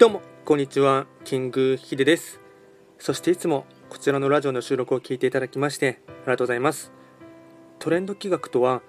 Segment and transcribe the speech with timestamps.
[0.00, 2.40] どうもこんにちはキングヒデです。
[2.98, 6.90] そしていつもこちらのラジオの収録を聞いていただきましてありがとうございます。
[7.78, 8.80] トレンド企画とは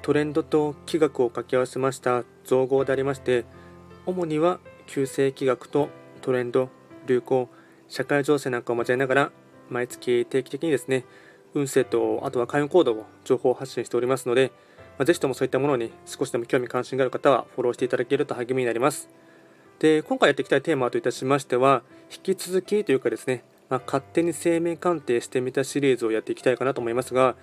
[0.00, 3.46] トレンドと企画を掛け合わせました造語でありまして
[4.06, 5.88] 主には旧世企画と
[6.22, 6.68] トレンド
[7.04, 7.48] 流行
[7.88, 9.32] 社会情勢なんかを交えながら
[9.70, 11.04] 毎月定期的にですね
[11.52, 14.52] 運勢とあとは開運行動を情報発信しておりますので、
[14.98, 19.08] まあ、ぜひともそういったものに少しでも興味関心がある方はフォローしていただけると励みになります。
[19.80, 27.34] で今回やっていきたいテーマといたしましては引き続きというかですね、まあ、勝手に生命鑑定してみたシリーズをやっていきたいかなと思いますが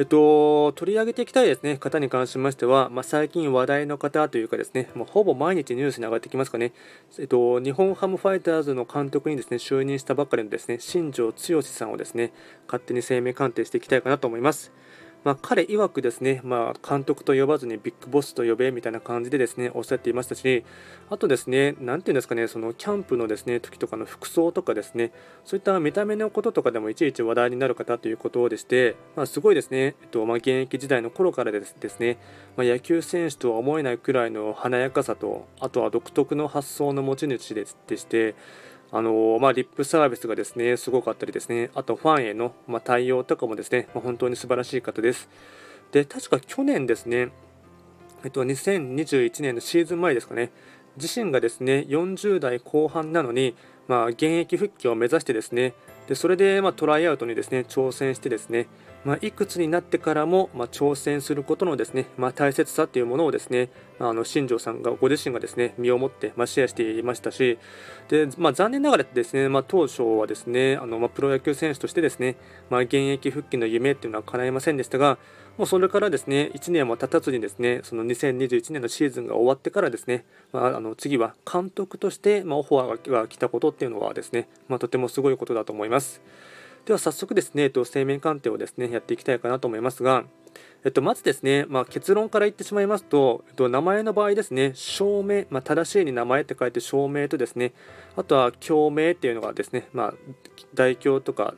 [0.00, 6.72] えっと、取り上げていきたいですね、方に関しましては、まあ、最近話題の方というかですね、もうほぼ毎日ニュースに上がってきますかね、
[7.18, 12.32] えっと、日本ハムファイターズの監督にですね、就任したばっかりのですね、新庄剛志さんをですね、
[12.66, 14.72] 勝手に生命鑑定していきたいかなと思います。
[15.22, 20.64] まあ、彼曰くですね、まあ、監督と呼ばずにビッグボスと呼べみたいな感じでですねおっしゃっていましたし、
[21.10, 25.12] あとですね、なんていうんですかね、そのキャンプのですね時とかの服装とかですね、
[25.44, 32.18] そういった見た目のこととかでもいちいち話題になる方ということでして、まあ、すごいですね、えっとまあ、現役時代の頃からですね、
[32.56, 38.34] まあ、野球選手とは思えないくらいの華やかさと、あとは独特の発想の持ち主でして、
[38.92, 45.28] あのまあ、リップサービスがですねすごかったりですねあとファンへの、まあ、対応とかもですね、まあ、本当に素晴らしい方です。
[45.92, 47.30] で確か去年ですね、
[48.24, 50.50] えっと、2021年のシーズン前ですかね
[50.96, 53.54] 自身がですね40代後半なのに、
[53.88, 55.74] まあ、現役復帰を目指してですね
[56.10, 58.66] でそれで、まあ、トライアウトにですね挑戦してですね
[59.04, 67.58] まあ、いくつになってからも、まあ、挑戦することのですね、まあ、大切さというものをですね、あの新庄さんがご自身がですね身をもって、まシェアしていましたし
[68.08, 72.36] で、ま残念ながらですね、ま当初はですねあの、まプロ野球選手としてですね、
[72.68, 75.16] ま現役復帰の夢っていうのは叶いませんでしたが
[75.58, 86.20] もうそれからですね1年も経たずにですねその2021年のシーズンが終わってからですね、まあ、の次は監督として、まオファーが来たことっていうのはですね、まとてもすごいことだと思います。
[86.86, 90.24] では早速ですね、生命鑑定をですねやっていきたいかなと思いますが、
[90.84, 97.72] えっと、まずですね、まあ、結論から言ってしまいますと、えっと、名前の場合ですね、証明、まあ、正しいに名前って書いて証明とですね、
[98.16, 100.14] あとは共鳴っていうのがですね、まあ、
[100.74, 101.54] 大凶とか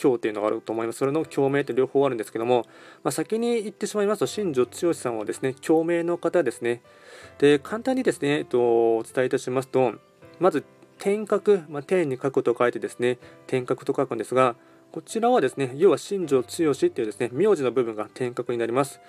[0.00, 0.98] 今日っていうのがあると思います。
[0.98, 2.66] それの共鳴って両方あるんですけども、
[3.02, 6.82] まあ、先に言ってしまいますと、新庄剛志さんはですね、共鳴の方ですね。
[7.38, 9.94] で、簡単にですね、えっと、お伝えいたしますと、
[10.38, 10.64] まず
[10.98, 14.56] 天角、まあ、天に書くと書いてですね、天角と書くんですが、
[14.92, 19.00] こちらはですね、要は新庄剛志っていうですね、名字の部分が天角になります。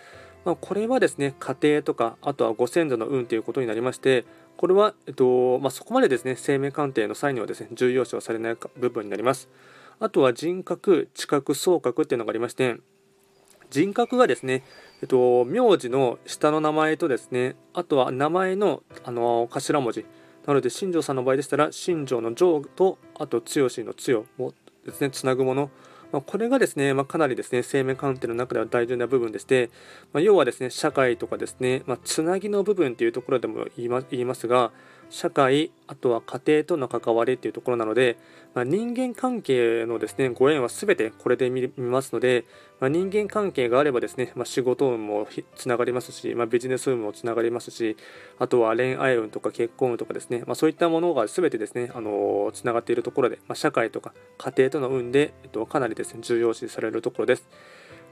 [0.43, 4.25] まあ、これはですね、家庭とか、あとはご先祖の運ということになりまして、
[4.57, 9.49] これは、えっとまあ、そこまでですね、生命鑑定の際にはですね、重要視はされない部分になります。
[9.99, 12.77] あとは人格、知覚、総格っていうのがありまして、
[13.69, 14.63] 人格がですね、
[15.01, 20.05] えっと、名字の下の名前とですね、あとは名前のあの頭文字、
[20.45, 24.53] なので新庄さんの場合でしたら新庄の上とあと剛の強を
[24.85, 25.69] ですねつなぐもの。
[26.11, 29.69] まあ、これがですね、まあ、かなりですね生命鑑定の中では大事な部分でして、
[30.13, 34.71] まあ、要はですね社会とかですね、まつなぎの部分というところでも言いますが
[35.09, 38.17] 社会あとは家庭との関わりというところなので、
[38.53, 42.45] まあ、人間関係のですねご縁は全てこれで見ますので、
[42.79, 47.97] まあ、人間関係があればですね、まあ、仕事運もつながりますし、まビジネス運もつながりますし
[48.39, 57.47] あとは恋愛運とか結婚運とかですね、まそういったものが全てですねあのつながっているところで、ま社会とか家庭との運で、えっと、かなりですね重要視されるところです。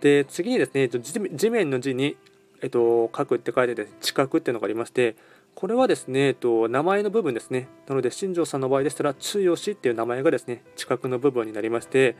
[0.01, 2.17] で次にですね、地面の字に、
[2.61, 5.15] えっと、書くって書いてです、ね、知覚っていうのがありまして
[5.55, 7.67] これはですね、えっと、名前の部分ですね。
[7.87, 12.15] なので、新庄さんの場合でしたら、剛っていう名前がですね、近くの部分になりまして、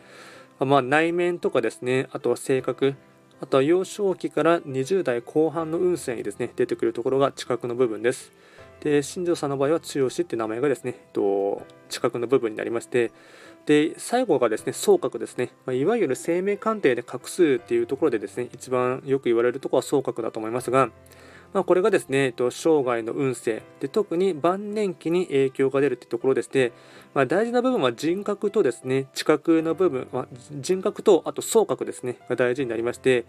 [0.59, 2.95] まあ、内面とかですね、あとは性格、
[3.41, 8.31] あとは幼少期から20代後半の運勢にですね、出てくるところが近くの部分です。
[8.79, 13.11] で、新庄さんの場合は、剛っていう名前がですね、えっと、近くの部分になりまして、
[13.65, 15.51] で、最後がですね、総格ですね。
[15.65, 20.89] まあ、いわゆる生命鑑定で画数っていうところでですね、一番よく言われるところは総格だと思いますが、
[21.53, 23.61] まあ、これがですね、えっと、生涯の運勢。
[23.79, 26.71] で特に晩年期に影響が出るというところでして、
[27.13, 33.25] まあ、大事な部分は人格とですね知覚の部分、まあ、人格とあと総格ですねが大事になりまして。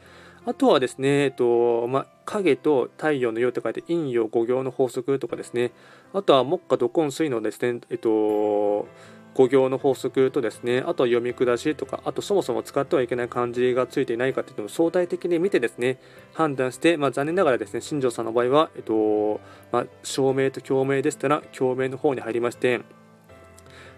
[0.47, 5.73] あとはですね、えっとまあ、影と太陽の陽と書いて陰陽五行の法則とかですね。
[6.13, 8.87] あとは木下土根水のですね、えっと
[9.35, 15.99] 語行の法則とですね、あとは読み下しとか、あとそもそも使ってはいけない漢字がついていないかというのを相対的に見てですね、
[16.33, 19.41] 判断して、まあ、残念ながらですね、新庄さんの場合は、えっと、
[19.73, 22.81] まあ、証明と共鳴でしたら、共鳴の方に入りまして、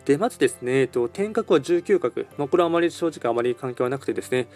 [0.07, 4.47] で、まずですね、えっと、天格は19画、まあ、これはあまり正直あまり関係はなくてですね、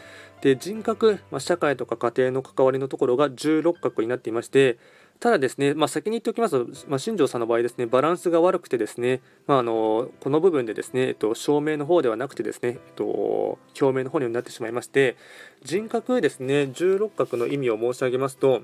[0.40, 4.78] で、人格、まあ、社会とか家庭の関わりのところが16画になっていまして、
[5.20, 15.16] ただですね、まあ、先に言っておきますと、まあ、新庄さんの場合ですね、バランスが悪くてですね、まあ、あのこの部分でですね、えっと、照明の方ではなくてですね、えっと、表面の方になってしまいまして、
[15.62, 18.62] 人格ですね、16角の意味を申し上げますと、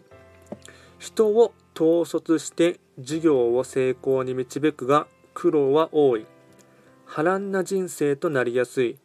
[0.99, 6.25] 人を統率して事業を成功に導くが苦労は多い。
[7.05, 8.97] 波乱な人生となりやすい。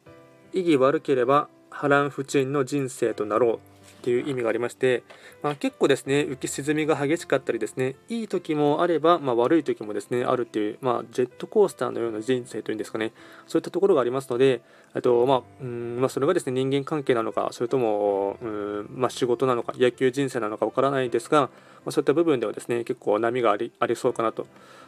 [0.53, 3.70] 意義悪ければ波乱不沈の人生となろう。
[4.01, 5.03] っていう意味がありまして、
[5.43, 13.13] まあ、結構ですね浮き沈みが激しかったりですねいい時もあれば、まあ、悪い時もですねあるっていう、まあ、ジェットコースターのような人生というんですかね
[13.45, 14.61] そういったところがありますので
[14.93, 21.49] あと、まあうんまあ、それがですね人間関係なのかそれとも、うんまあ、仕事なのか野球人生なのかわからないですが、ま
[21.87, 24.47] あ、そういった部分ではですね結構波がありありそうかなと。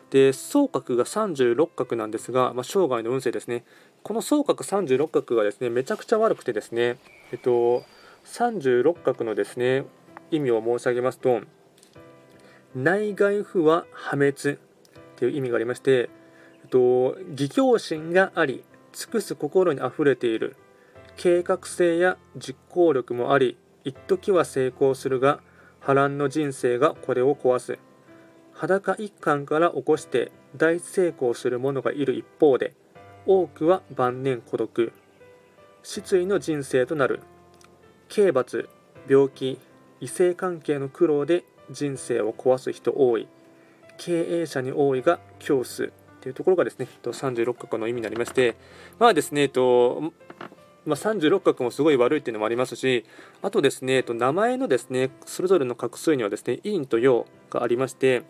[0.09, 3.63] で総角が36角なんですが、まあ、生涯の運勢ですね
[4.03, 6.97] この総角36角がですねめちゃくちゃ悪くてですね
[7.31, 7.83] えっと
[8.25, 9.85] 36画のですね
[10.31, 11.41] 意味を申し上げますと
[12.75, 14.57] 内外不は破滅
[15.15, 16.09] という意味がありまして、
[16.63, 20.55] えっと、義教心があり尽くす心にあふれている
[21.15, 25.39] 計画性や実行力もあり一時は成功するが
[25.79, 27.77] 波乱の人生がこれを壊す。
[28.53, 32.73] 裸一貫から起こして大成功する者がいる一方で
[33.25, 34.93] 多くは晩年孤独
[35.81, 37.21] 失意の人生となる。
[38.13, 38.69] 刑罰
[39.09, 39.57] 病気
[39.99, 43.27] 異性関係の苦労で人生を壊す人多い。
[43.97, 48.55] 経営者に多いが教数というところがですね36画の意味になりまして。
[48.99, 50.13] まあですね、と
[50.85, 53.03] まあ、36画もすごい悪いっていうのもありますし
[53.41, 58.21] あとですね、と、名前のですねそれぞれの画数にはですね陰と陽がありまして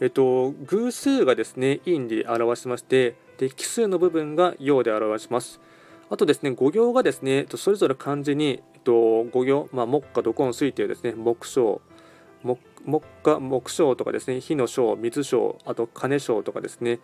[0.00, 5.60] えっと、偶数がですね陰で表しましてで奇数の部分が陽で表します。
[6.08, 11.12] あとですね語行がですねそれぞれ漢字にと、五行、まあ、木下土根水というですね。
[11.12, 11.80] 木章
[12.42, 17.00] 木木下木章とかですね火の章水章あと金章とかですね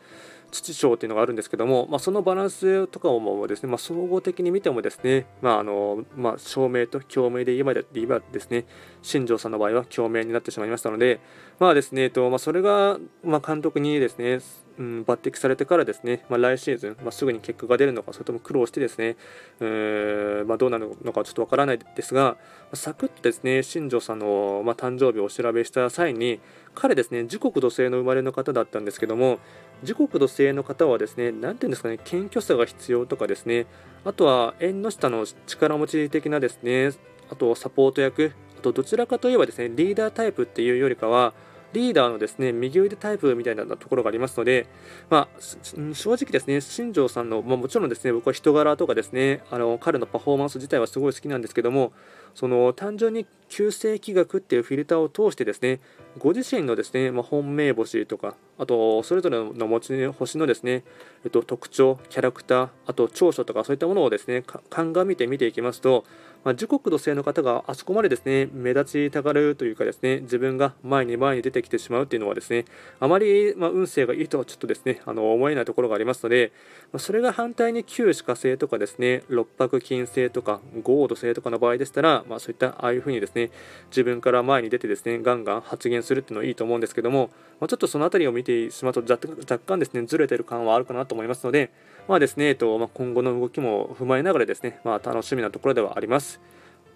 [0.51, 8.65] 土章っていうのがあるんですけども、まあ、そのバランスとかをもですね、まあ、総合的に見てもですね、まああのまあ、照明と共鳴で言えばですね
[9.03, 11.21] 新庄さんの場合は共鳴になってしまいましたので、
[11.59, 14.41] まあですねえっとまあ、それが、まあ、監督にですね
[14.79, 19.17] うん、抜擢されてからですね、まあ、来シーズン、まあ、すぐに結果が出るのか、それとも苦労してですね、
[19.61, 22.37] えー、まあ、どうなるのかちょっとわからないですが、
[22.75, 26.41] サクッとですね、新庄さんの、まあ誕生日をお調べした際に、
[26.75, 29.39] 彼ですね、時刻土星の生まれの方だったんですけども、
[29.83, 33.67] 時刻土星の方はですね、なんていうんですかね、謙虚さが必要とかですね、
[34.05, 36.91] あとは縁の下の力持ち的なですね、
[37.31, 41.35] あとサポート役、あとどちらかといえばですね、リーダータイプっていうよりかは、
[41.73, 44.67] リーダーのですね右腕タイプみたいなところがありますので、
[45.11, 51.93] まあ、正直ですね、新庄さんの、まあ、もちろんですね、僕は人柄とかですね、あの彼のパフォーマンス自体はすごい好きなんですけども、
[52.35, 55.81] その単純に旧世紀学っていうフィルターを通してですね、
[56.19, 60.83] ご自身のですね、まあ、本命星とか、あとそれぞれの持ち星のですね、
[61.25, 66.05] えっと、特徴、キャラクター、あと長所とかそういったものをですね、鑑みて見ていきますと、
[66.47, 72.67] まあ、時刻土星の方があそこまでですね目立ちたがるというかですね自分が前に前に出てきてしまうっていうのはですね
[73.01, 76.53] あまり、まあ運勢がいいとはちょっとですねあの思えないところがありますので、
[76.93, 83.51] まあそれが反対に旧歯科星とかですね六白金星とか豪土星とかの場合でしたら、まあ、そういったああいうふうにですねね
[83.91, 91.71] 自分から前に出てですねガンガン発言するっていうのはいいと思うんですけども、まあ、ちょっとその辺りを見てしまうと若干ですねずれてる感はあるかなと思いますので、
[92.09, 96.41] まあですねえっとまあ、今後の動きも踏まえながらですね、まあ、楽しみなところではあります。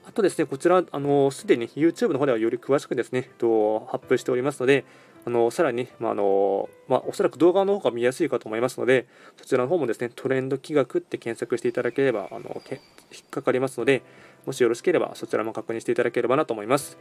[0.06, 4.85] あとですね、こちら、あのすでに YouTube の方ではより詳しくですね、と発表しておりますので、
[5.26, 12.80] あのさらに、まあのまあ、おそらく動画の方が見やすいかと思いますので、そちらの方もですね、トレンド企画って検索していただければ、あのけ
[13.12, 14.02] 引っかかりますので、
[14.46, 16.96] もしよろしければそちらも確認していただければなと思います。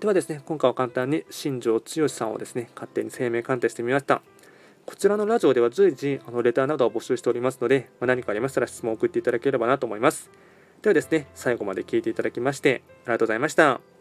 [0.00, 4.22] ではですね、今回は簡単に新庄剛志さんをですね、勝手に生命鑑定してみました。
[4.84, 10.30] こちらのラジオでは随時あのレターなどを募集しておりますので、まあ、何かありましたら質問を送っていただければなと思います。
[10.82, 13.91] ではですね、最後まで聞いていただきましてありがとうございました。